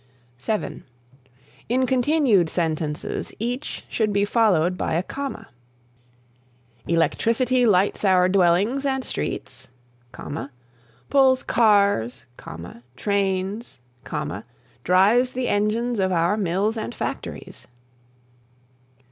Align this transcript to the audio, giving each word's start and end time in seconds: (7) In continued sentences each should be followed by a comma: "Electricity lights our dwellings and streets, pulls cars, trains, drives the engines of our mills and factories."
(7) 0.39 0.83
In 1.69 1.85
continued 1.85 2.49
sentences 2.49 3.31
each 3.37 3.85
should 3.87 4.11
be 4.11 4.25
followed 4.25 4.75
by 4.75 4.95
a 4.95 5.03
comma: 5.03 5.49
"Electricity 6.87 7.67
lights 7.67 8.03
our 8.03 8.27
dwellings 8.27 8.83
and 8.83 9.05
streets, 9.05 9.67
pulls 11.11 11.43
cars, 11.43 12.25
trains, 12.97 13.79
drives 14.83 15.33
the 15.33 15.47
engines 15.47 15.99
of 15.99 16.11
our 16.11 16.35
mills 16.35 16.77
and 16.77 16.95
factories." 16.95 17.67